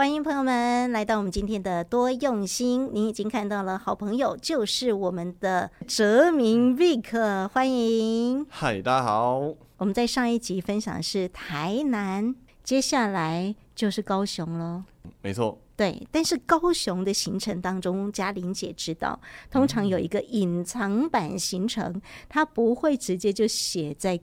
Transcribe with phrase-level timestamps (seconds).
[0.00, 2.88] 欢迎朋友们来到我们今天的多用心。
[2.94, 8.46] 您已经看到了，好朋友就是我们的哲明 Vic，欢迎。
[8.48, 9.40] 嗨，大家好。
[9.76, 12.34] 我们在上一集分享的是台南，
[12.64, 14.82] 接下来就是高雄喽。
[15.20, 15.58] 没错。
[15.76, 19.20] 对，但是高雄的行程当中，嘉玲姐知道，
[19.50, 24.18] 通常有一个隐藏版行程，它不会直接就写在。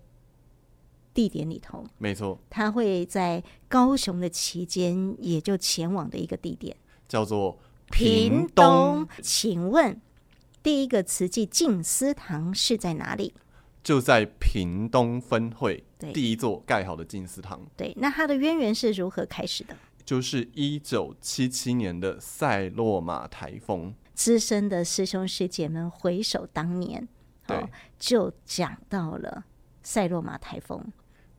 [1.17, 6.77] 地点里头，没错，他会在高雄的期间，也就前往的一个地点，
[7.07, 7.57] 叫做
[7.89, 9.07] 屏东。
[9.23, 9.99] 请问，
[10.61, 13.33] 第一个慈济静思堂是在哪里？
[13.81, 17.65] 就在屏东分会，对，第一座盖好的静思堂。
[17.75, 19.75] 对，那它的渊源是如何开始的？
[20.05, 23.95] 就是一九七七年的塞洛马台风。
[24.13, 27.07] 资深的师兄师姐们回首当年，
[27.47, 29.45] 对，哦，就讲到了
[29.81, 30.85] 塞洛马台风。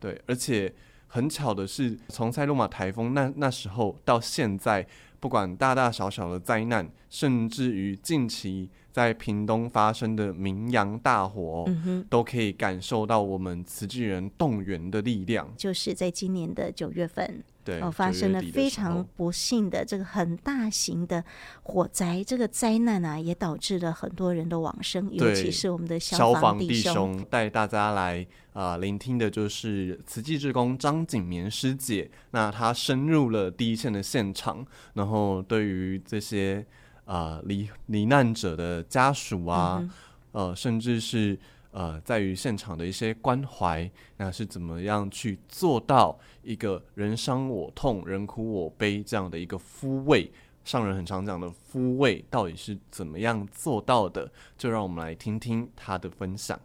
[0.01, 0.73] 对，而且
[1.07, 4.87] 很巧的是，从塞洛马台风那那时候到现在，
[5.21, 15.53] 不管大大小小的灾难，甚至于近期在屏东发生的明阳大火，嗯，都可以感受到我们慈济人动员的力量。
[15.57, 17.43] 就是在今年的九月份。
[17.69, 21.23] 对，哦，发生了非常不幸的这个很大型的
[21.63, 27.23] 火灾，这个灾难啊，也导致了很多人的往生，尤其是我们的消防弟兄。
[27.29, 36.65] 带大家来啊、呃，聆听的就是慈济志工张景棉师姐，那她深入了第一线的现场，然后对于这些
[37.05, 39.91] 啊罹罹难者的家属啊，嗯、
[40.33, 41.39] 呃，甚至是。
[41.71, 50.31] 呃，在于现场的一些关怀，那是怎么样去做到一个人伤我痛、人哭我悲这样的一个抚慰？
[50.65, 54.31] 上人很常讲的抚慰，到底是怎么样做到的？
[54.57, 56.59] 就让我们来听听他的分享。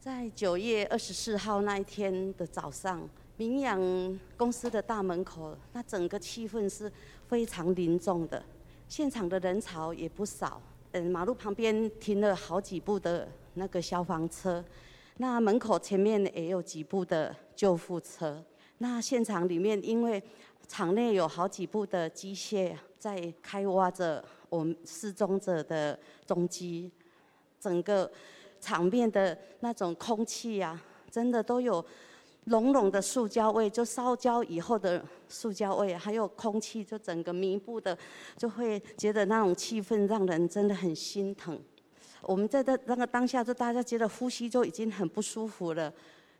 [0.00, 3.80] 在九月二十四号那一天的早上，明阳
[4.36, 6.90] 公司的大门口，那整个气氛是
[7.28, 8.42] 非常凝重的，
[8.88, 10.60] 现场的人潮也不少。
[10.98, 13.28] 嗯，马路旁边停了好几部的。
[13.58, 14.62] 那个消防车，
[15.16, 18.44] 那门口前面也有几部的救护车。
[18.78, 20.22] 那现场里面，因为
[20.68, 26.90] 场内有好几部的机械在开挖着我们失踪者的踪迹，
[27.58, 28.10] 整个
[28.60, 31.82] 场面的那种空气呀、啊，真的都有
[32.46, 37.96] 浓浓的塑胶味，就烧焦以后的塑胶味，还有空气，就整个弥布的，
[38.36, 41.60] 就会觉得那种气氛让人真的很心疼。
[42.22, 45.92] 我们在这那个当下，就大家觉得呼吸就已经很不舒服了，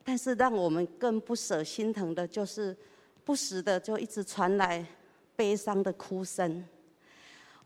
[0.04, 2.76] 但是让我们更不舍心疼的，就是
[3.24, 4.84] 不时的就一直传来
[5.34, 6.64] 悲伤的哭声。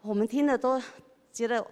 [0.00, 0.80] 我们听了都
[1.30, 1.64] 觉得，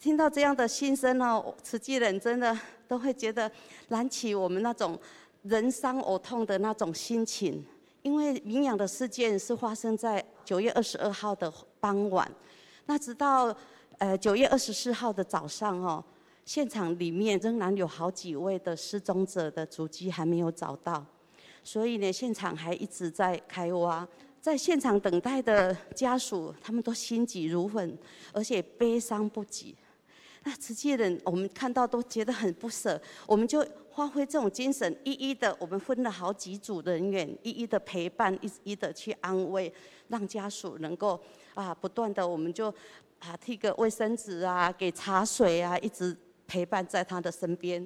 [0.00, 2.56] 听到这样的心声哦，慈济人真的
[2.88, 3.50] 都会觉得
[3.88, 4.98] 燃起我们那种
[5.48, 7.64] 人伤我痛的那种心情。
[8.02, 12.30] 因为明阳的事件是发生在九月二十二号的傍晚，
[12.86, 13.56] 那直到。
[13.98, 16.04] 呃，九月二十四号的早上哦，
[16.44, 21.02] 现场里面仍然有好几位的失踪者的足迹还没有找到，
[21.64, 24.06] 所以呢，现场还一直在开挖。
[24.38, 27.96] 在现场等待的家属，他们都心急如焚，
[28.34, 29.74] 而且悲伤不已。
[30.44, 39.72] 那慈济人，我们看到都觉得很不舍，我们就发挥这种精神，一一的，我们分了好几组人员，一一的陪伴，一一的去安慰，
[40.08, 41.18] 让家属能够
[41.54, 42.72] 啊，不断的，我们就。
[43.18, 46.14] 啊，递个卫生纸啊，给茶水啊，一直
[46.46, 47.82] 陪伴在他的身边。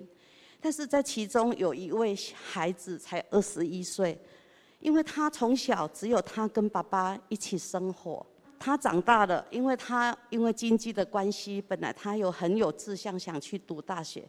[0.60, 4.20] 但是在其中有一位孩子才二十一岁，
[4.80, 8.26] 因为他从小只有他跟爸爸一起生活。
[8.62, 14.22] 他长大了，因为他因为经济的关系，本来他有很有志向想去读大学，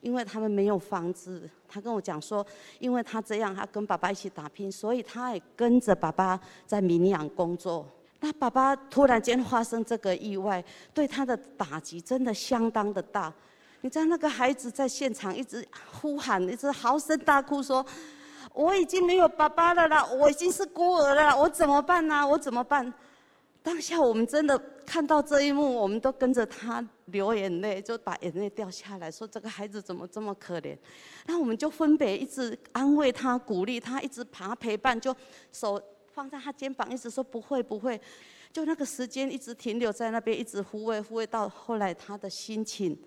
[0.00, 1.48] 因为他们没有房子。
[1.68, 2.44] 他跟我讲说，
[2.80, 7.86] 因为他这样，他跟爸爸一起打拼，所以他也跟着爸爸在明阳工作。
[8.18, 13.32] 那爸爸突然间发生这个意外，对他的打击真的相当的大。
[13.82, 17.86] 你知道那个孩子在现场一直呼喊，一直嚎声大哭，说
[18.52, 22.26] ：“我已经没有爸爸了啦，我已经是孤儿了，我怎么办呢、啊？
[22.26, 22.92] 我怎么办？”
[23.66, 24.56] 当下我们真的
[24.86, 30.78] 看到这一幕，我们都跟着他流眼泪，就把眼泪掉下来，说：“这个孩子怎么这么可怜？”
[31.26, 35.12] 那我们就分别一直安慰他、鼓励他，一直把他陪伴，就
[35.50, 35.82] 手。
[36.14, 38.00] 放在他肩膀，一直说不会不会，
[38.50, 42.98] 就那个时间一直停留在那边，一直抚慰抚慰，到后来他的心情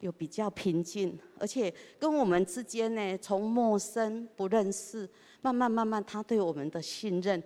[0.00, 5.06] 有比较平静，而且跟我们之间呢，从陌生不认识，
[5.42, 7.42] 慢慢慢慢他对我们的信任，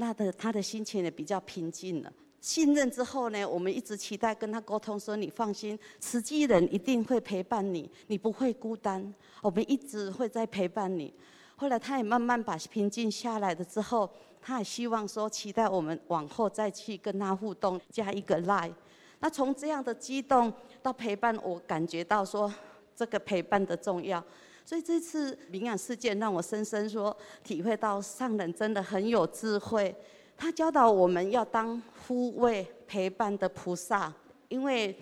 [0.00, 2.10] 那的他的心情也比较平静了。
[2.40, 11.12] 信任之后呢，我们一直期待跟他沟通说，你放心，慈济人一定会陪伴你，你不会孤单，我们一直会在陪伴你。
[11.54, 14.10] 后来他也慢慢把平静下来了之后。
[14.42, 18.72] 他也希望说期待我们往后再去跟他互动，加一个 lie。
[19.18, 20.50] 那从这样的激动
[20.82, 22.50] 到陪伴，我感觉到说
[22.96, 24.24] 这个陪伴的重要。
[24.64, 29.94] 所以这次灵养事件让我深深说体会到上人真的很有智慧，
[30.36, 34.12] 他教导我们要当护卫陪伴的菩萨，
[34.48, 34.96] 因为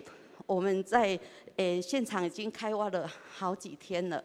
[0.45, 1.19] 我们在
[1.57, 4.23] 诶现场已经开挖了好几天了，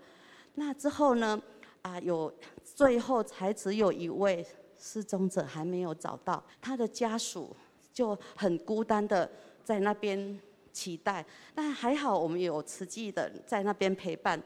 [0.55, 1.41] 那之后呢
[1.83, 2.33] 啊有
[2.65, 4.47] 最后才只有一位
[4.79, 7.55] 失踪者还没有找到，他的家属
[7.93, 9.31] 就很孤单的
[9.63, 10.41] 在那边
[10.73, 14.43] 期待，但还好我们有慈济的在那边陪伴。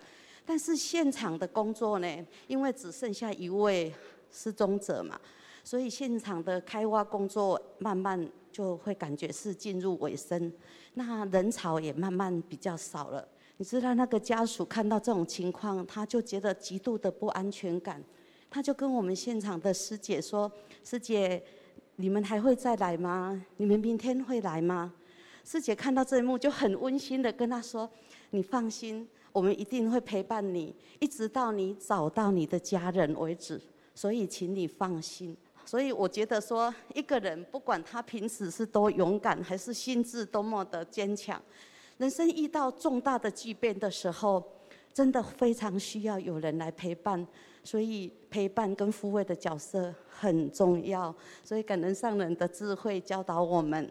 [0.49, 3.93] 但是现场的工作呢，因为只剩下一位
[4.33, 5.21] 失踪者嘛，
[5.63, 10.51] 所以现场的开挖工作慢慢就会感觉是进入尾声，
[10.95, 13.29] 那人潮也慢慢比较少了。
[13.59, 18.03] 你知道那个家属看到这种情况，他就觉得极度的不安全感，
[18.49, 20.51] 他就跟我们现场的师姐说
[20.83, 21.43] ：“师姐，
[21.97, 23.45] 你们还会再来吗？
[23.59, 24.95] 你们明天会来吗？”
[25.45, 27.91] 师姐看到这一幕就很温馨的跟他说
[28.31, 33.61] ：“你放心。”我们一定会陪伴你，一直到你找到你的家人为止。
[33.95, 35.37] 所以，请你放心。
[35.65, 41.41] 所以，我觉得说，一个人不管他平时是多勇敢，还是心智多么的坚强，
[41.99, 44.43] 人生遇到重大的巨变的时候，
[44.95, 47.27] 真的非常需要有人来陪伴。
[47.63, 51.15] 所以，陪伴跟抚慰的角色很重要。
[51.45, 53.91] 所以，感恩上人的智慧教导我们。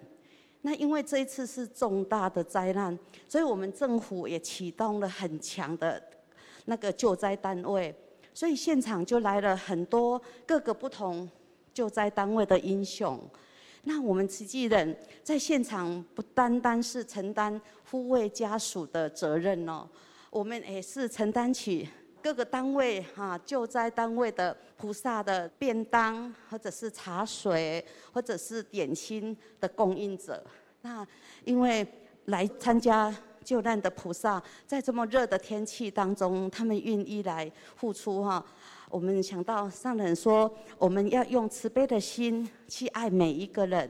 [0.68, 6.04] 那因为这一次是重大的灾难，所以我们政府也启动了很强的
[6.66, 7.96] 那个救灾单位，
[8.34, 11.30] 所以现场就来了很多各个不同
[11.74, 13.18] 救灾单位的英雄。
[13.84, 14.94] 那我们慈济人
[15.24, 19.88] 在现场不单单是承担抚慰家属的责任哦，
[20.30, 21.88] 我们也是承担起。
[22.28, 27.82] 各个单位哈，救灾单位的菩萨的便当，或者是茶水，
[28.12, 30.44] 或者是点心的供应者。
[30.82, 31.08] 那
[31.46, 31.88] 因为
[32.26, 33.16] 来参加
[33.46, 38.46] 救难的菩萨，在这么热的天气当中，他们愿意来付出哈。
[38.90, 43.90] 我们想到上人说，我们要用慈悲的心去爱每一个人。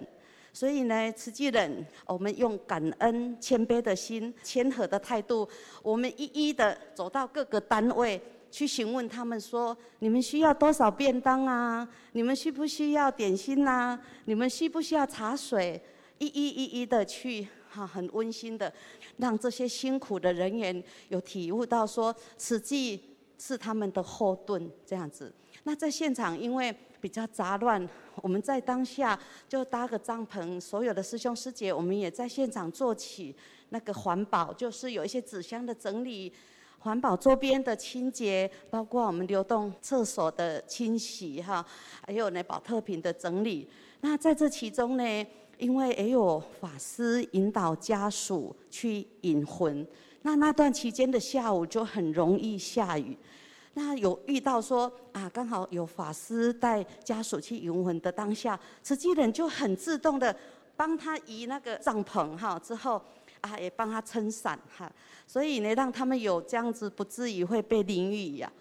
[0.57, 5.48] 所以呢，慈济人，我们用感恩、谦卑的心、谦和的态度，
[5.83, 8.19] 我们一一的走到各个单位
[8.50, 11.88] 去询问他们说：你们需要多少便当啊？
[12.13, 14.01] 你们需不需要点心啊？
[14.25, 15.80] 你们需不需要茶水？
[16.18, 18.74] 一一一一的去，哈，很温馨的，
[19.18, 23.00] 让这些辛苦的人员有体悟到说，慈济
[23.38, 25.31] 是他们的后盾，这样子。
[25.65, 29.17] 那在现场，因为比较杂乱，我们在当下
[29.47, 33.35] 就搭个帐篷，所有的师兄师姐，我们也在现场做起
[33.69, 36.31] 那个环保，就是有一些纸箱的整理，
[36.79, 41.65] 环保周边的清洁，包括我们流动厕所的清洗哈，
[42.05, 43.67] 还有呢保特瓶的整理。
[44.01, 45.27] 那在这其中呢，
[45.57, 49.85] 因为也有法师引导家属去引魂，
[50.21, 53.17] 那那段期间的下午就很容易下雨。
[53.73, 60.35] 那有遇到说啊，刚好有法师带家属去迎魂的当下，慈济人就很自动的
[60.75, 63.01] 帮他移那个帐篷哈，之后
[63.41, 64.91] 啊也帮他撑伞哈，
[65.25, 68.51] 所以呢让他们有这样子不至于会被淋雨呀。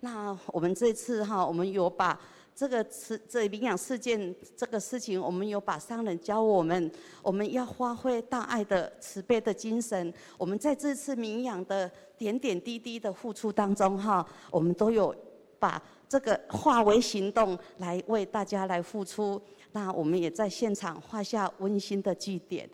[0.00, 2.18] 那我们这次哈，我们有把。
[2.56, 6.90] 这个慈这灵养事件这个事情，我们有把上人教我们，
[7.22, 10.10] 我们要发挥大爱的慈悲的精神。
[10.38, 15.14] 我们在这次灵养的点点滴滴的付出当中，哈，我们都有
[15.58, 19.38] 把这个化为行动来为大家来付出。
[19.72, 22.66] 那我们也在现场画下温馨的句点。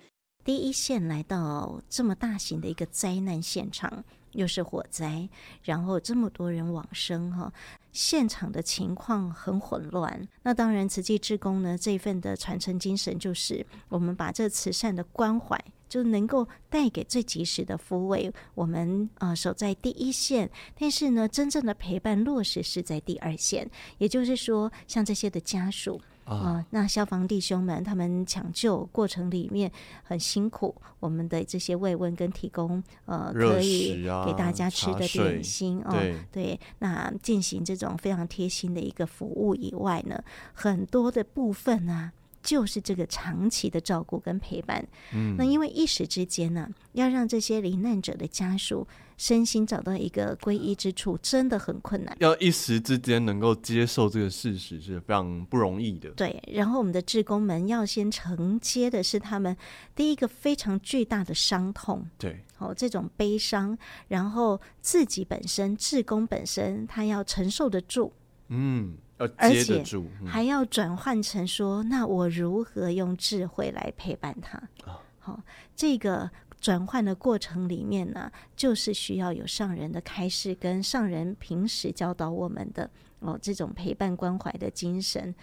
[0.44, 4.04] 第一线来到这么大型的一个灾难现场。
[4.32, 5.28] 又是火灾，
[5.62, 7.52] 然后这么多人往生哈，
[7.92, 10.28] 现场的情况很混乱。
[10.42, 15.58] 那当然，慈济志工呢，这份的传承精神就是我们把这慈善的关怀，
[15.88, 18.32] 就能够带给最及时的抚慰。
[18.54, 23.70] 我们呃守在第一线，但是呢，真正的陪伴落实是在第二线。
[23.98, 26.00] 也就是说，像这些的家属。
[26.24, 29.70] 啊、呃，那消防弟兄们他们抢救过程里面
[30.02, 42.12] 很辛苦，我们的这些慰问跟提供呃可以给大家吃的点心哦，对，对，那进行这种非常贴心的一个服务以外呢，很多的部分呢、啊。
[42.42, 48.84] 就是这个长期的照顾跟陪伴，嗯，那因为一时之间呢，要让这些罹难者的家属
[49.16, 52.16] 身心找到一个归依之处，真的很困难。
[52.20, 56.10] 要一时之间能够接受这个事实是非常不容易的。
[56.10, 59.56] 对，然后我们的志工们要先承接的是他们
[59.94, 63.76] 第一个非常巨大的伤痛，对，哦，这种悲伤，
[64.08, 68.12] 然后自己本身志工本身他要承受得住。
[68.48, 74.62] 嗯，要接得住，还要转换成说，那我如何用智慧来陪伴他？
[74.84, 75.40] 好、哦，
[75.74, 76.30] 这个
[76.62, 82.88] 转换的过程里面呢，就是需要有上人的开示，跟上人平时教导我们的
[83.18, 85.34] 哦，这种陪伴关怀的精神，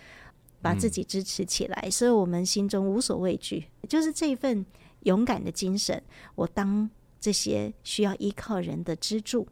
[0.62, 4.66] 把自己支持起来，嗯、所以我们心中无所畏惧，就是这份
[5.02, 6.02] 勇敢的精神。
[6.36, 9.46] 我当这些需要依靠人的支柱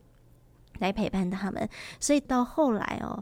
[0.79, 1.69] 来陪伴他们，
[1.99, 3.21] 所以到后来哦，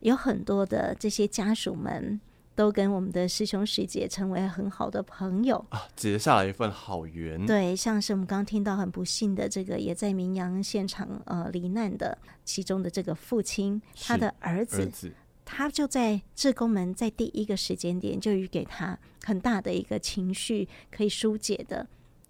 [0.00, 2.20] 有很多的这些家属们。
[2.56, 7.46] 都跟我们的师兄师姐成为很好的朋友啊，结下了一份好缘。
[7.46, 15.12] 对，像是我们刚刚听到很不幸的这个，也在明阳现场呃罹难的其中的这个父亲，他的儿子，儿子，
[15.44, 21.86] 他就在志工们在第一个时间点就予给他很大的一个情绪可以疏解的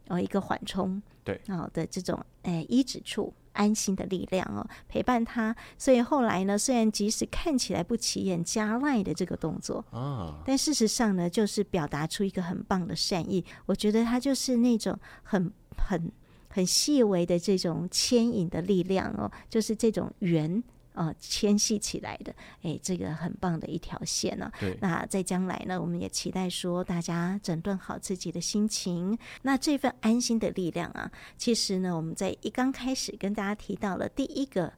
[0.09, 3.33] 呃一个缓冲，对，哦的这种诶医治处。
[3.57, 5.55] 安心的力量哦，陪伴他。
[5.77, 13.45] 所以后来呢，虽然即使看起来不起眼加赖的这个动作啊，但事实上呢，就是表达出一个很棒的善意。
[13.67, 16.13] 我觉得他就是那种很很
[16.49, 20.63] 很细微的这种牵引的力量哦，就是这种缘。
[20.97, 24.53] 呃，牵系起来的，哎，这个很棒的一条线呢、啊。
[24.81, 29.17] 那在将来呢，我们也期待说，大家整顿好自己的心情。
[29.43, 34.73] 那这份安心的力量啊，其实呢，我们在一刚开始跟大家提到了第一个。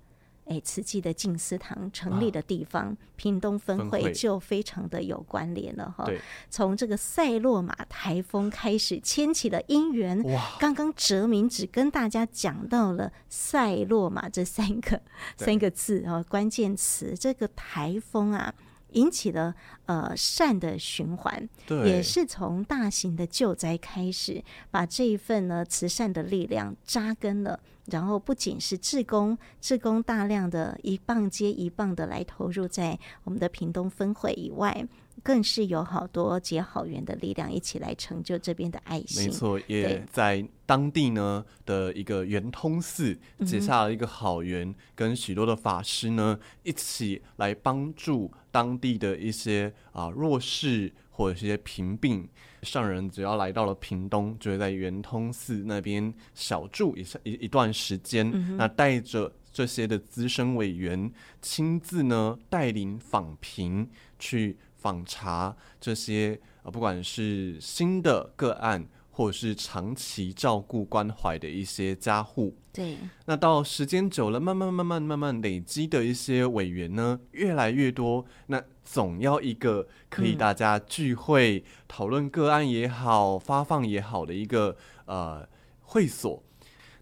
[0.49, 6.09] 哎，慈济的静思堂成立的地方，啊、屏东分会就非常的有关联了哈。
[6.49, 10.23] 从这个塞洛马台风开始牵起了姻缘。
[10.25, 10.57] 哇！
[10.59, 15.01] 刚刚哲明只跟大家讲到了塞洛马这三个
[15.37, 17.15] 三个字啊，关键词。
[17.17, 18.55] 这个台风啊。
[18.93, 19.55] 引起了
[19.87, 27.61] 呃善的循环，对，也是从大型的救灾开始，把这一份呢慈善的力量扎根了。
[27.87, 34.87] 然后不仅是志工，志工大量的一棒接一棒的来投入在我们的屏东分会以外。
[35.21, 39.25] 更是有好多结好缘的力量一起来成就这边的爱心。
[39.25, 52.29] 没错，也在当地呢的一个圆通寺结下了一个好缘，跟许多的法师呢一起来帮助当地的一些啊弱势或者一些贫病
[52.63, 53.09] 上人。
[53.09, 63.89] 只要来到了屏东，就会在圆通寺那边小住一下一一段时间，嗯、那带着这些的资深委员亲自呢带领访贫
[64.19, 64.57] 去。
[64.81, 68.87] 访查这些呃，不管是新的个案，
[69.19, 72.97] 或者是长期照顾关怀的一些家户，对，
[73.27, 85.45] 那到时间久了，慢慢慢慢慢慢累积的一些委员呢，越来越多，那总要一个可以大家聚会讨论个案也好，发放也好的一个呃
[85.81, 86.41] 会所，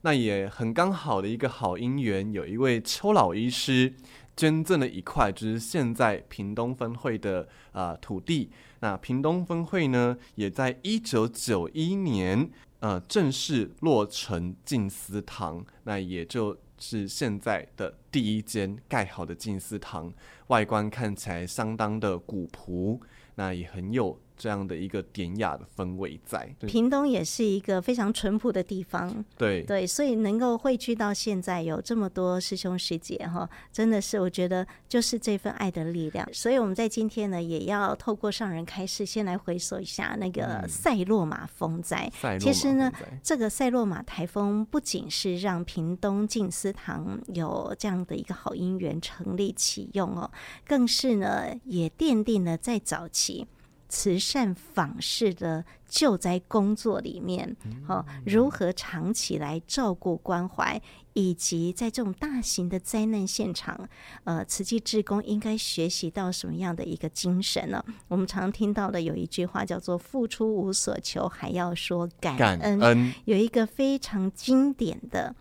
[0.01, 3.93] 那也很刚好的一个好姻缘，有一位邱老医师。
[4.39, 8.51] 捐赠了一块，就是现在屏东分会的啊、呃、土地。
[8.81, 15.65] 那屏东分会呢，也在一九九一年呃正式落成静思堂。
[15.85, 20.13] 那也就是现在的第一间盖好的静思堂，
[20.49, 23.01] 外观看起来相当的古朴，
[23.37, 24.19] 那也很有。
[24.37, 29.25] 这样的一个典雅的氛围在，屏东也是一个非常淳朴的地方。
[29.37, 36.29] 对对，所以能够汇聚到现在有这么多师兄师姐哈，真的是我觉得就是这份爱的力量。
[36.33, 42.11] 所以我们在今天呢，也要透过上人开示，先来回首一下那个塞洛马风灾。
[42.23, 50.31] 嗯、其实呢，这个塞洛马台风不仅是让屏东静思堂有这样的一个好姻缘成立启用哦，
[50.67, 53.47] 更是呢也奠定了在早期。
[53.89, 60.81] 慈善访视的救灾工作里面，好、哦、如何长期来照顾关怀，
[61.13, 63.89] 以及在这种大型的灾难现场，
[64.25, 67.85] 呃，慈济志工应该学习到什么样的一个精神呢？
[68.09, 75.35] 我们常听到的有一句话叫做“付出无所求，还要说感恩”，感恩有一个非常经典的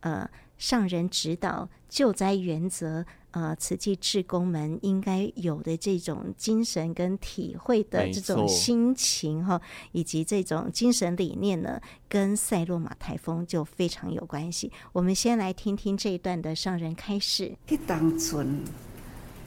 [0.00, 3.04] 呃上人指导救灾原则。
[3.32, 9.60] 呃，慈济志工们应该有的这种精神跟体会的这种心情哈，
[9.92, 14.70] 以及这种精神理念呢，跟塞洛马台风就非常有关系。
[14.92, 17.56] 我们先来听听这一段的上人开始。
[17.66, 18.62] 去当村，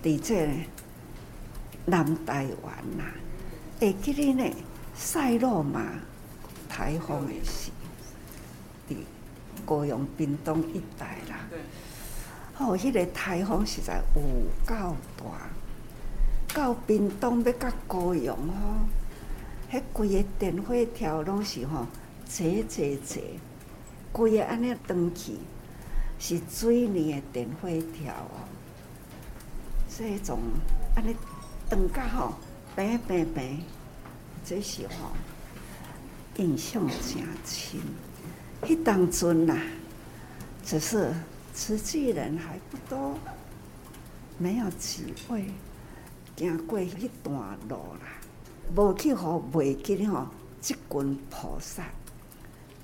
[0.01, 0.50] 在这
[1.86, 3.04] 南台湾呐，
[3.80, 4.51] 会记得呢
[4.96, 5.94] 塞洛马
[6.68, 7.70] 台风的时，
[8.89, 8.96] 的
[9.63, 11.48] 高雄屏东一带啦。
[12.58, 14.22] 哦，迄、个台风实在有
[14.66, 15.26] 够大，
[16.54, 21.86] 到屏东要到高雄吼，迄规个电火条拢是吼
[22.26, 23.22] 坐坐坐，
[24.14, 25.34] 规个安尼断去，
[26.18, 28.48] 是水泥的电火条哦。
[29.90, 30.40] 这种
[30.96, 31.14] 安尼
[31.70, 32.36] 断甲吼，
[32.74, 33.58] 白白白，
[34.46, 35.12] 这时候
[36.38, 37.82] 印象真深。
[38.64, 39.58] 迄当阵呐，
[40.66, 41.14] 只是
[41.56, 43.18] 慈济人还不多，
[44.38, 45.46] 没有机会
[46.36, 48.20] 行过迄段路啦，
[48.76, 50.28] 无去互未记吼，
[50.60, 51.86] 即群菩萨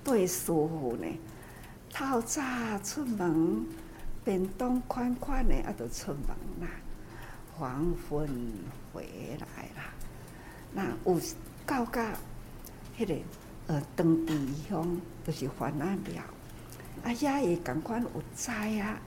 [0.06, 1.08] 对师父呢，
[1.94, 2.42] 透早
[2.82, 3.66] 出门，
[4.24, 6.30] 便当款款的啊，就出门
[6.62, 6.70] 啦。
[7.58, 8.28] 黄昏
[8.94, 9.06] 回
[9.38, 9.92] 来啦，
[10.74, 11.20] 那有
[11.66, 12.14] 到甲
[12.98, 13.16] 迄个
[13.68, 14.34] 呃当地
[14.70, 14.98] 乡，
[15.28, 16.24] 就是番仔寮，
[17.04, 19.00] 啊遐会共款有知啊，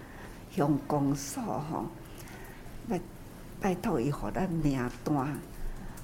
[0.54, 1.86] 向公所吼，
[2.88, 3.00] 拜
[3.60, 5.38] 拜托伊，互咱名单，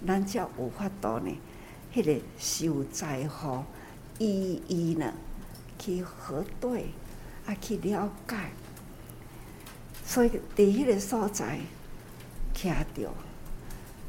[0.07, 1.37] 咱才有法度呢。
[1.93, 3.65] 迄个受灾户
[4.19, 5.13] 一一呢
[5.77, 6.87] 去核对，
[7.47, 8.37] 啊去了解，
[10.05, 11.59] 所以伫迄个所在
[12.55, 13.11] 徛着，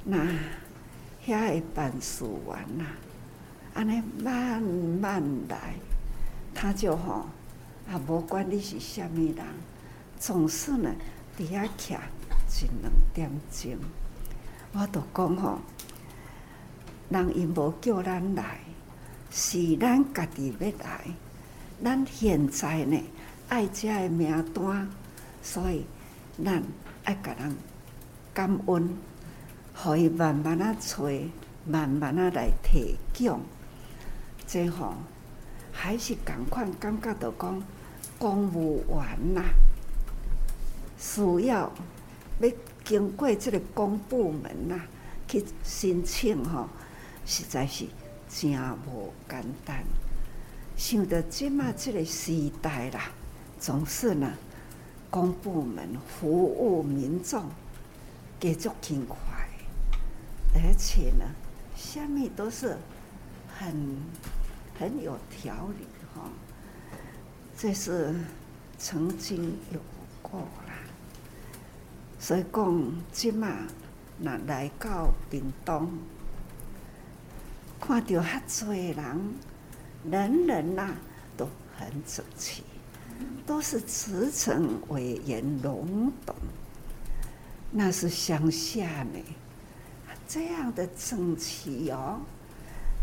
[0.04, 0.18] 那
[1.26, 2.86] 遐个办事员呐，
[3.74, 5.74] 安尼慢慢来，
[6.54, 7.26] 他就吼
[7.90, 9.46] 啊，无管你是虾米人，
[10.20, 10.90] 总是呢
[11.38, 13.78] 伫遐徛一两点钟，
[14.74, 15.60] 我都讲吼。
[17.10, 18.60] 人因无叫咱来，
[19.30, 21.02] 是咱家己要来。
[21.84, 23.02] 咱现在呢
[23.50, 24.88] 爱遮个名单，
[25.42, 25.86] 所以
[26.42, 26.64] 咱
[27.04, 27.56] 爱甲人
[28.34, 28.96] 感恩，
[29.76, 31.04] 互伊慢慢啊找，
[31.66, 33.42] 慢慢啊来提供。
[34.48, 34.94] 最后
[35.84, 37.64] 还是共款感觉到讲
[38.20, 39.42] 公务员呐，
[41.00, 41.72] 需要
[42.40, 42.52] 要
[42.86, 44.80] 经过这个公部门呐
[45.28, 46.70] 去申请吼。
[47.26, 47.88] 实在是
[48.30, 48.52] 真
[48.86, 49.84] 无简单。
[50.78, 53.10] 想到即马这个时代啦，
[53.60, 54.32] 总是呢，
[55.10, 57.46] 公部门服务民众，
[58.40, 59.18] 给足勤快，
[60.54, 61.26] 而且呢，
[61.76, 62.78] 下面都是
[63.58, 63.98] 很
[64.82, 65.86] 很有条理
[66.16, 66.28] 哈。
[67.56, 68.16] 这是
[68.80, 69.80] 曾经有
[70.24, 70.74] 过啦，
[72.18, 73.68] 所以讲即马
[74.18, 75.88] 那来到屏东。
[77.80, 79.36] 看到遐侪人，
[80.10, 80.96] 人人呐
[81.38, 82.64] 都很整齐，
[83.46, 86.36] 都是驰骋为人龙董，
[87.70, 89.20] 那是乡下呢，
[90.28, 92.22] 这样的整齐哦，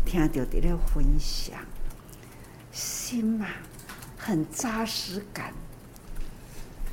[0.05, 1.59] 听到的了分享，
[2.71, 3.47] 心嘛
[4.17, 5.53] 很扎实感，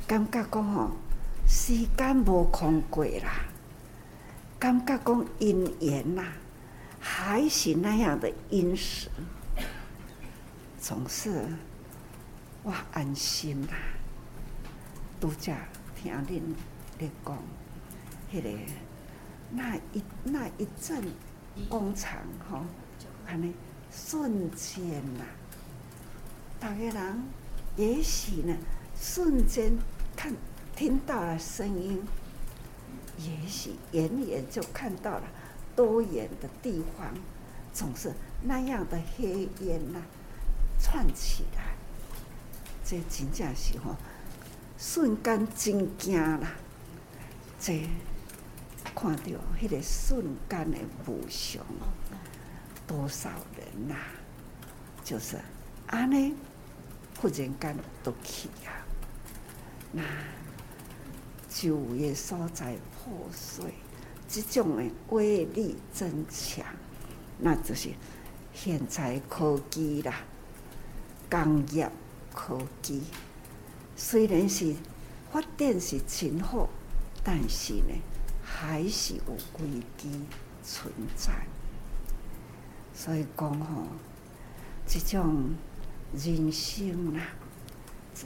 [0.07, 0.91] 感觉讲哦，
[1.47, 3.45] 时间无空过啦，
[4.59, 6.23] 感觉讲姻缘呐。
[6.99, 9.09] 还是那样的殷实，
[10.79, 11.45] 总是
[12.63, 13.73] 我安心啦。
[15.19, 15.53] 拄则
[15.95, 16.41] 听恁
[16.99, 17.37] 咧讲，
[18.31, 18.49] 迄个
[19.51, 21.01] 那一那一阵
[21.69, 22.65] 工厂吼，
[23.27, 23.53] 安尼
[23.91, 24.81] 瞬间
[25.17, 25.25] 呐，
[26.59, 27.23] 大个人
[27.75, 28.55] 也许呢，
[28.99, 29.77] 瞬间
[30.15, 30.33] 看
[30.75, 32.01] 听到了声音，
[33.19, 35.23] 也许远远就看到了。
[35.75, 37.13] 多远的地方，
[37.71, 38.11] 总是
[38.41, 40.01] 那样的黑烟呐、啊，
[40.79, 41.75] 窜起来，
[42.83, 43.95] 这真正是吼，
[44.75, 46.53] 瞬间真惊啦！
[47.59, 47.87] 这
[48.95, 49.23] 看到
[49.61, 51.63] 迄个瞬间的无常，
[52.87, 54.07] 多少人呐、啊，
[55.03, 55.37] 就是
[55.87, 56.33] 安尼，
[57.19, 58.71] 忽然间都去啊，
[59.91, 60.01] 那
[61.49, 63.65] 就业所在破碎。
[64.29, 66.65] 这种的威力增强，
[67.39, 67.89] 那就是
[68.53, 70.21] 现在科技啦，
[71.29, 71.89] 工业
[72.33, 73.03] 科技
[73.95, 74.75] 虽然是
[75.31, 76.67] 发展是真好，
[77.23, 77.93] 但是呢，
[78.43, 80.09] 还是有危机
[80.63, 81.33] 存在。
[82.97, 83.83] 所以讲吼，
[84.87, 85.51] 这种
[86.13, 87.21] 人生啦，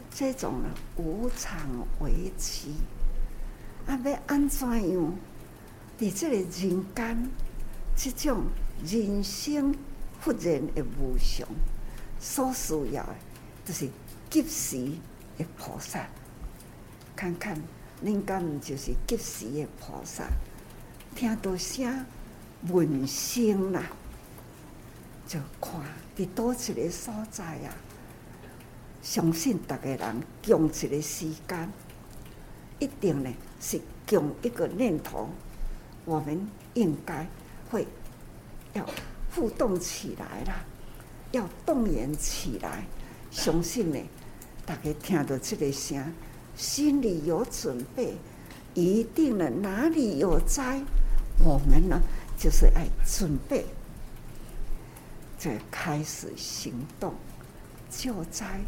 [0.10, 0.62] 这种
[0.95, 1.60] 无常
[1.99, 2.69] 维持，
[3.86, 5.13] 啊，要安怎样？
[5.99, 7.29] 伫这个人间，
[7.97, 8.45] 这种
[8.86, 9.75] 人生
[10.21, 11.45] 忽然的无常，
[12.17, 13.15] 所需要的
[13.65, 13.89] 就是
[14.29, 14.77] 及时
[15.38, 16.07] 的菩萨。
[17.13, 17.62] 看看，
[18.01, 20.23] 恁敢毋就是及时的菩萨？
[21.13, 22.05] 听到声
[22.69, 23.84] 闻声啦，
[25.32, 25.80] 就看
[26.17, 27.72] 伫多一个所在啊！
[29.02, 31.72] 相信逐个人共一个时间，
[32.80, 35.30] 一定呢是共一个念头。
[36.04, 37.26] 我们应该
[37.70, 37.88] 会
[38.74, 38.86] 要
[39.34, 40.65] 互动起来啦，
[41.32, 42.84] 要动员起来。
[43.32, 44.00] 相信呢，
[44.65, 46.13] 大家听到这个声，
[46.58, 48.15] 心里有准备，
[48.74, 50.82] 一定呢，哪里有灾，
[51.41, 52.02] 我们呢
[52.38, 53.65] 就是爱准备，
[55.41, 57.15] 就开始行动，
[57.89, 58.60] 救灾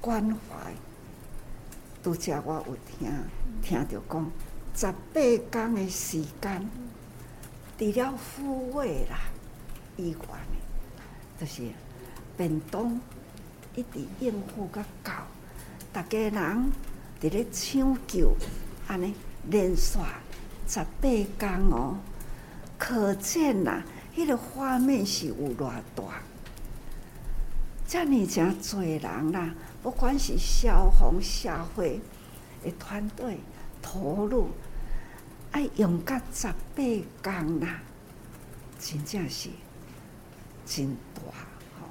[0.00, 0.72] 关怀。
[2.04, 3.12] 拄则我有听
[3.60, 4.30] 听到讲，
[4.76, 6.70] 十八天的时间，
[7.76, 9.18] 除了抚慰啦
[9.96, 10.38] 以外，
[11.40, 11.68] 就是
[12.36, 13.00] 便当
[13.74, 15.26] 一直应付到到，
[15.92, 16.72] 大家人
[17.20, 18.36] 伫咧抢救。
[18.86, 19.12] 安尼
[19.48, 19.98] 连续
[20.68, 21.96] 十八天哦，
[22.78, 23.84] 可见呐、啊，
[24.18, 26.02] 迄、那个画面是有偌大，
[27.86, 32.00] 遮尔诚济人啦，不管是消防、社会
[32.64, 33.38] 的团队
[33.80, 34.48] 投入，
[35.52, 36.82] 爱用甲十八
[37.22, 37.80] 天啦，
[38.80, 39.50] 真正是
[40.66, 41.22] 真大
[41.80, 41.86] 吼，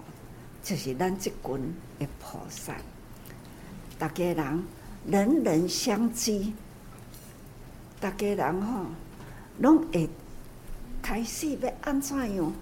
[0.62, 2.76] 就是咱即群的菩萨，
[3.98, 4.64] 大家人
[5.06, 6.46] 人人相知。
[8.02, 8.86] 大家人吼，
[9.60, 10.10] 拢会
[11.02, 12.54] 开始要安怎样，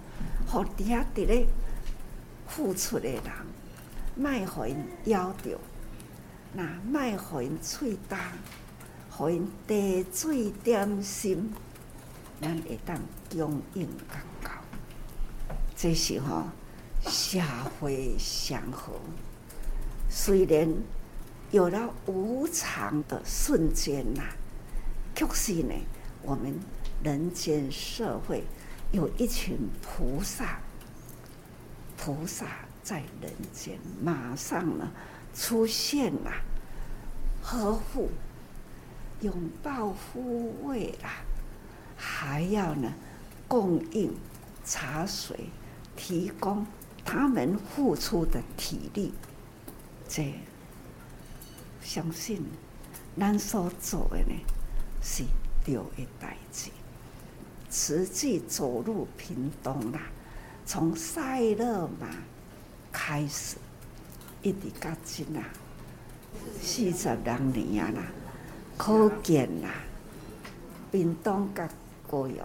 [0.46, 1.46] 互底下伫咧
[2.46, 3.22] 付出的人，
[4.14, 5.58] 莫互因夭着，
[6.52, 8.16] 那莫互因喙焦，
[9.10, 11.52] 互因茶水点心，
[12.40, 12.96] 咱会当
[13.30, 14.50] 供应较高。
[15.74, 16.44] 这是吼
[17.06, 17.40] 社
[17.80, 18.92] 会祥和，
[20.08, 20.72] 虽然
[21.50, 24.22] 有了无常的瞬间呐。
[25.14, 25.74] 确实呢，
[26.26, 26.58] 我们
[27.04, 28.42] 人间社会
[28.90, 30.58] 有一群菩萨，
[31.96, 32.46] 菩萨
[32.82, 34.90] 在人间马上呢
[35.32, 36.32] 出现了，
[37.40, 38.10] 呵护、
[39.20, 41.22] 拥抱、抚慰啦，
[41.96, 42.92] 还要呢
[43.46, 44.12] 供应
[44.64, 45.48] 茶水，
[45.94, 46.66] 提供
[47.04, 49.14] 他们付出的体力，
[50.08, 50.34] 这
[51.80, 52.44] 相信
[53.16, 54.34] 咱所做的呢。
[55.00, 55.22] 是
[55.66, 56.70] 对的代志。
[57.68, 60.00] 实际走入屏东啦，
[60.64, 62.06] 从赛乐马
[62.92, 63.56] 开始，
[64.40, 65.42] 一直到今啊，
[66.62, 68.02] 四十多年啊啦，
[68.78, 69.74] 可见啦，
[70.92, 71.68] 屏东甲
[72.08, 72.38] 高雄，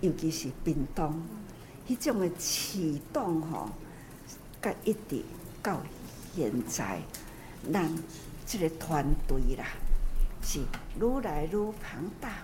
[0.00, 1.22] 尤其是屏东，
[1.86, 3.68] 迄种的启动吼，
[4.62, 5.22] 甲一直
[5.62, 5.80] 到
[6.34, 7.00] 现在，
[7.70, 7.88] 咱
[8.46, 9.66] 这个团队啦。
[10.50, 10.60] 是
[10.98, 12.38] 愈来愈庞大，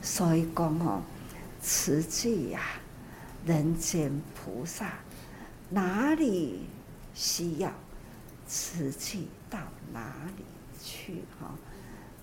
[0.00, 1.02] 所以讲哦，
[1.60, 2.62] 慈济呀，
[3.44, 4.94] 人间菩萨
[5.68, 6.66] 哪里
[7.12, 7.70] 需要
[8.46, 9.58] 慈济到
[9.92, 10.44] 哪里
[10.82, 11.54] 去哈？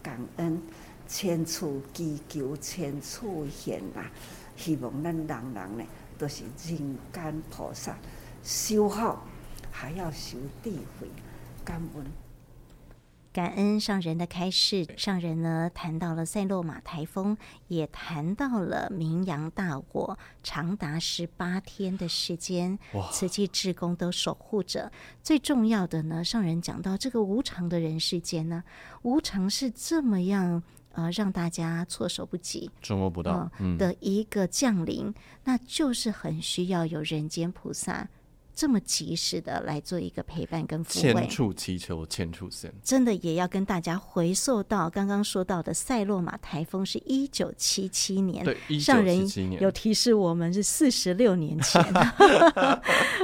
[0.01, 0.59] 感恩
[1.07, 4.09] 千处祈求千处现呐，
[4.57, 5.83] 希望咱人人呢
[6.17, 7.95] 都是人间菩萨，
[8.43, 9.27] 修好
[9.71, 11.07] 还要修智慧，
[11.63, 12.30] 感恩。
[13.33, 17.37] 感恩上人的开示，上人呢谈到了塞洛马台风，
[17.69, 22.77] 也谈到了名扬大火，长达十八天的时间，
[23.11, 24.91] 慈济志工都守护着。
[25.23, 28.63] 最重要的呢，上人讲到这个无常的人世间呢，
[29.03, 35.13] 无常是这么样呃，让大家措手不及、捉摸不到、呃、的一个降临，嗯、
[35.45, 38.09] 那就是很需要有人间菩萨。
[38.61, 49.27] 这么及时的来做一个陪伴跟抚慰，千处祈求千处现，真的也要跟大家回溯到刚刚说到的塞洛马台风是一九七七年，对，上人
[49.59, 51.83] 有提示我们是四十六年前。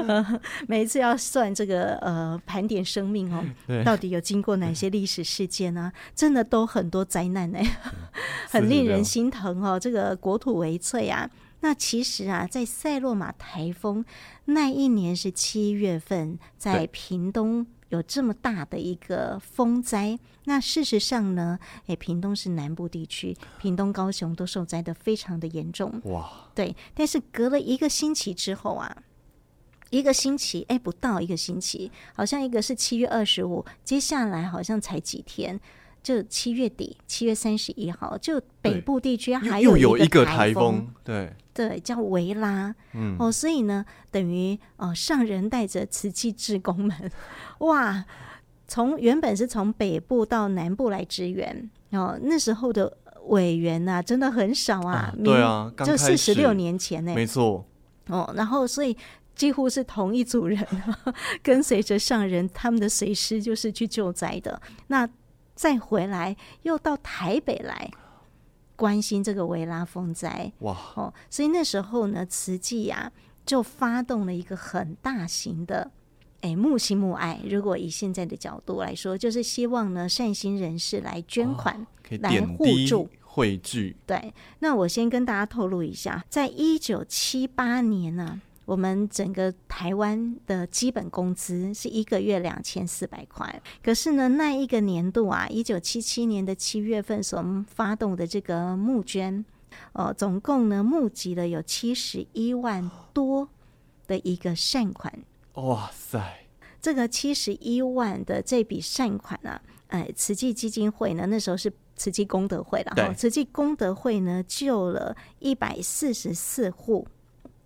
[0.07, 3.45] 呃， 每一次要算这个呃盘点生命哦，
[3.85, 5.93] 到底有经过哪些历史事件呢？
[6.15, 7.59] 真的都很多灾难呢，
[8.49, 9.79] 很令人心疼哦。
[9.79, 11.29] 这个国土为脆啊。
[11.61, 14.05] 那其实啊，在塞洛马台风
[14.45, 20.19] 那一年是七月份，在屏东有这么大的一个风灾。
[20.45, 25.99] 那事实上呢，诶，屏东是南部地区，屏东、高雄都受灾的非常的严重。
[26.05, 26.75] 哇，对。
[26.93, 28.95] 但是隔了一个星期之后啊，
[29.89, 35.59] 一个星期，哎，不到一个星期，好像一个是七月二十五，接下来好像才几天。
[36.03, 47.11] 就七月底，七月三十一号，就北部地区还有一个台风，风，对对，叫维拉，嗯，哦，所以呢，等于哦，上人带着瓷器志工们，
[47.65, 48.05] 哇，
[48.67, 52.95] 从原本是从北部到南部来支援，哦，那时候的
[53.29, 57.65] 委员呐、啊，真的很少啊，啊对啊，就四十六年前呢，没错，
[58.09, 58.95] 哦，然后所以
[59.33, 60.63] 几乎是同一组人
[61.41, 65.09] 跟随着上人，他们的随师就是去救灾的，那。
[65.59, 67.89] 再回来，又到台北来
[68.77, 70.49] 关心这个维拉风灾。
[70.59, 70.77] 哇！
[70.95, 73.11] 哦，所以那时候呢，慈济呀
[73.45, 75.91] 就发动了一个很大型的
[76.39, 77.41] 哎，慕心慕爱。
[77.49, 83.97] 如果以现在的角度来说，就是希望呢，善心人士来捐款，哦、来互助汇聚。
[84.05, 88.41] 对，那我先跟大家透露一下，在一九七八年呢、啊。
[88.67, 99.45] 我们整个台湾的基本工资是一个月两千四百块，可是呢，那一个年度啊，一九七七年的七月份所发动的这个募捐，
[99.93, 103.47] 呃，总共呢募集了有七十一万多
[104.05, 105.13] 的一个善款。
[105.53, 106.21] 哇塞！
[106.81, 117.07] 这个七十一万的这笔善款呢、啊，呃，慈济基金会呢，那时候是慈济功德会了哈，慈济功德会呢救了一百四十四户。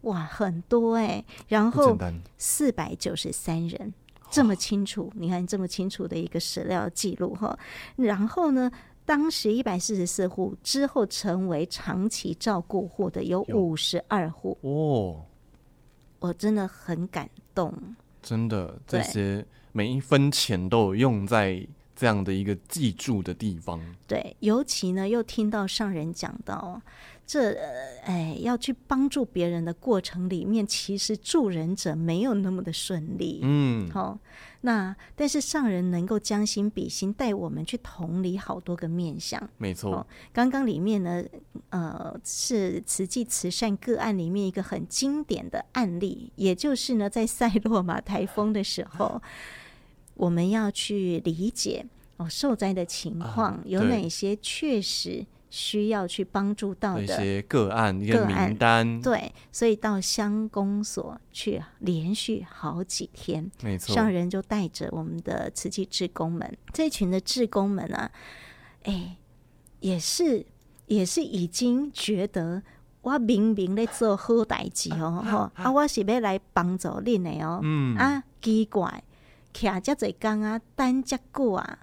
[0.01, 1.97] 哇，很多哎、欸，然后
[2.37, 3.93] 四百九十三人，
[4.31, 7.57] 这么清楚，你看这么清楚的一个史料记录哈。
[7.95, 8.71] 然后呢，
[9.05, 14.57] 当时一百四十四户之后成为长期照顾户的有五十二户。
[14.61, 15.23] 哦，
[16.19, 17.71] 我真的很感动，
[18.23, 21.63] 真的这些每一分钱都有用在
[21.95, 23.79] 这样的一个记住的地方。
[24.07, 26.81] 对，尤其呢又听到上人讲到。
[27.25, 27.53] 这
[28.03, 33.39] 哎，要去帮助别人的过程里面，其实助人者没有那么的顺利。
[33.41, 34.19] 嗯，好、哦，
[34.62, 39.49] 那但是上人能够将心比心，带我们去同理好多个面相。
[39.57, 41.23] 没错、哦，刚刚里面呢，
[41.69, 49.21] 呃，是慈济慈善个案里面一个很经典的案例，也就是呢，在塞洛马台风的时候，
[50.15, 51.86] 我们要去理解
[52.17, 55.25] 哦受灾的情况、啊、有哪些确实。
[55.51, 68.09] 需要去帮助到的一些个案，一个名单，对，所以到乡公所去连续好几天，没错，上人就带着我们的慈济志工们，这群的志工们啊，
[68.83, 69.17] 哎，
[69.81, 70.45] 也是
[70.85, 72.63] 也是已经觉得
[73.01, 79.03] 我明明在做好代志哦，哈啊，啊，啊，我是要来帮助恁的哦，嗯啊，奇怪，
[79.53, 81.79] 徛这侪工啊，等这久啊。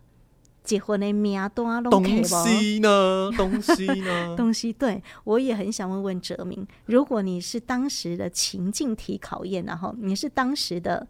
[0.68, 3.30] 结婚的名单都东西呢？
[3.38, 4.36] 东西呢？
[4.36, 11.08] 东西对，我也很想问问哲明，如果你是当时的情境题考验，然后你是当时的，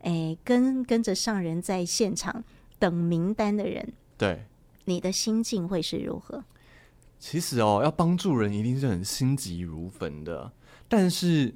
[0.00, 2.42] 哎、欸，跟跟着上人在现场
[2.80, 4.46] 等名单的人，对，
[4.86, 6.42] 你的心境会是如何？
[7.20, 10.50] 其实哦，要帮助人一定是很心急如焚的，
[10.88, 11.54] 但是。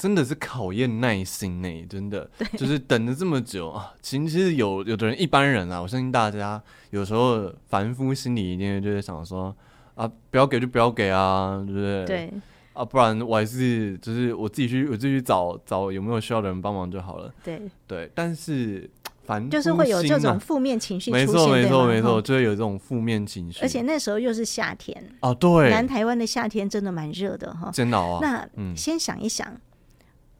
[0.00, 3.92] 真的是考验耐心呢，真的就是等了这么久啊。
[4.00, 9.54] 其实有有的人，一般人啊，我相信大家有时候凡夫心里一定就是想说
[9.96, 12.06] 啊，不要给就不要给啊，对不对？
[12.06, 12.32] 对
[12.72, 17.30] 啊，不然我还是就是我自己去我自己去找找有没有需要的人帮忙就好了。
[17.44, 18.88] 对对，但是
[19.24, 23.60] 凡就是会有这种负面情绪，没错没错没错，就会有这种负面情绪。
[23.60, 28.18] 而且那时候又是夏天啊，对，南台湾的夏天真的蛮热的哈，真的啊。
[28.22, 29.54] 那嗯，先想一想。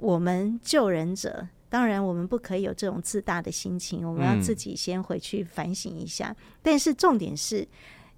[0.00, 6.28] 我们救人者，当然我们不可以有这种自大的心情，我们要自己先回去反省一下。
[6.30, 7.68] 嗯、但是重点是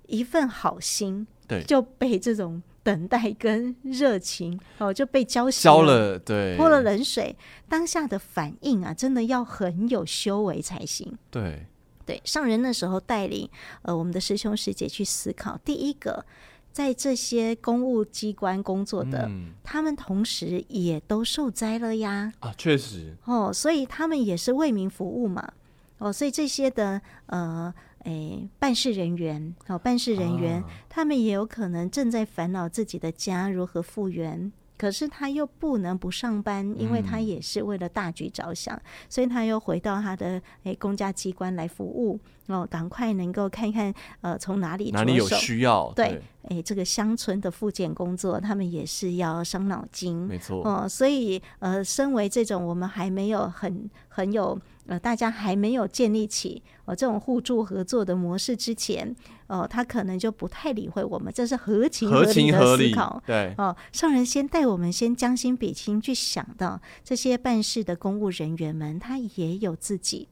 [0.06, 7.36] 一份好心，对，就被这种等待跟热情哦就被浇熄浇了，对，泼了冷水。
[7.68, 11.18] 当下的反应啊，真的要很有修为才行。
[11.30, 11.66] 对
[12.06, 13.48] 对，上人那时候带领
[13.82, 16.24] 呃我们的师兄师姐去思考，第一个。
[16.72, 22.32] 在这些公务机关工作的，嗯、他们同时也都受灾了呀！
[22.40, 25.52] 啊，确实哦，所以他们也是为民服务嘛。
[25.98, 27.72] 哦，所以这些的呃，
[28.04, 34.50] 诶，办事人员，哦，办事人员，啊、他们也有可能正在烦恼自己的家如何复原。
[34.76, 40.30] 可是他又不能不上班，因为他也是为了大局着想，嗯、所以他又回到他的
[40.64, 42.18] 诶、欸、公家机关来服务。
[42.46, 50.60] 哦，赶快能够看看呃从哪里哪里有需要对，诶、欸、这个乡村的复健工作，他们也是要伤脑筋，没错。
[50.68, 54.60] 哦，所以呃，身为这种我们还没有很很有。
[54.86, 59.14] 呃，大家还没有建立起呃这种互助合作的模式之前，
[59.46, 63.22] 呃，他可能就不太理会我们，这是合情合理的思考。
[63.26, 70.28] 对，哦、呃，上人先带我们先将心比心，去想到这些办事的公务人员们，他也有自己，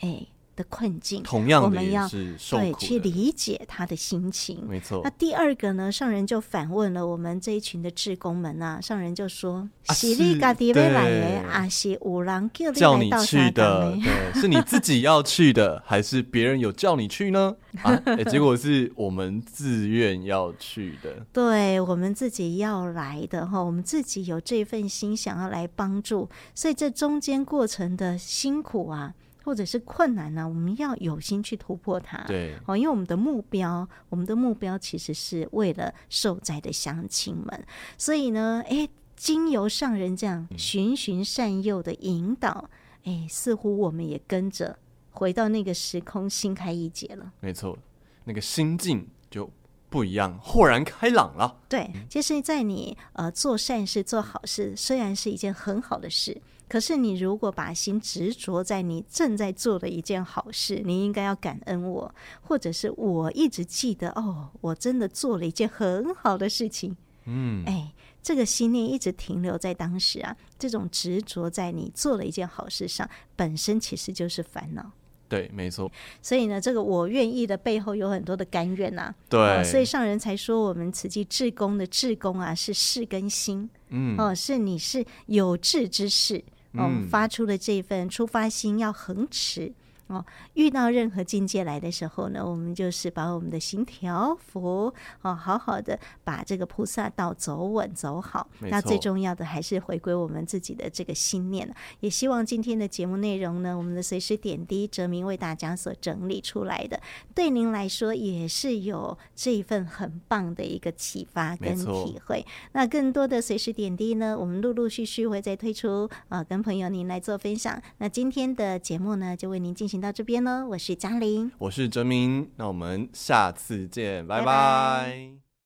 [0.00, 0.26] 哎。
[0.56, 4.66] 的困境，同样我们要对去理解他的心情。
[4.66, 5.02] 没错。
[5.04, 5.92] 那第二个呢？
[5.92, 13.92] 上人就反问了我们这一群的志工们啊，上人就说：“是你家己要来的，还是有人叫你去的？
[13.92, 17.54] 对，是你自己要去的， 还是别人有叫你去呢？
[17.82, 21.24] 啊，欸，结果是我们自愿要去的。
[21.32, 29.12] 对，我们自己要来的哈，我们自己有这份心想要来帮助，所以这中间过程的辛苦啊。”
[29.46, 32.18] 或者是困难呢、啊，我们要有心去突破它。
[32.26, 37.64] 对，哦，因为我们的目标，我们的目标其实是为了受灾的乡亲们，
[37.96, 42.68] 所以呢，哎，经由上人这样循循善诱的引导，
[43.04, 44.76] 哎，似乎我们也跟着
[45.12, 47.32] 回到那个时空，心开一解了。
[47.38, 47.78] 没错，
[48.24, 49.48] 那个心境就
[49.88, 51.56] 不一样，豁然开朗了。
[51.68, 56.42] 对，其实，在你呃做善事、做好事，虽然是一件很好的事。
[56.68, 66.96] 可是，你如果把心执着在你正在做的一件好事，你应该要感恩我，或者是我一直记得哦，我真的做了一件很好的事情。
[67.26, 74.90] 嗯，哎，这个心念一直停留在当时啊，这种执着在你做了一件好事上，本身其实就是烦恼。
[75.28, 75.90] 对，没错。
[76.22, 79.14] 所以呢，这个我愿意的背后有很多的甘愿呐、啊。
[79.28, 83.68] 对、哦，所以上人才说，我们慈济志工的志工啊，是事跟心。
[83.88, 86.44] 嗯，哦，是你是有志之士。
[86.76, 89.72] 哦，发出的这份出发心要恒持。
[90.08, 94.92] 哦，遇到任何境界来的时候呢，我们就是把我们的行调伏，
[95.22, 98.46] 哦，好好的把这个菩萨道走稳走好。
[98.60, 101.68] 那最重要的还是回归我们自己的这个心念。
[102.00, 107.00] 也希望今天的节目内容呢，我们的随时点滴哲明为大家所整理出来的，
[107.34, 112.46] 对您来说也是有这一份很棒的一个启发跟体会。
[112.72, 117.82] 那更多的随时点滴呢，我们陆陆续续会再推出啊，跟朋友您来做分享。
[117.98, 124.44] 那今天的节目呢，就为您进行到这边呢，我是嘉玲，我是哲明，那我们下次见，拜拜。
[124.44, 125.45] 拜拜。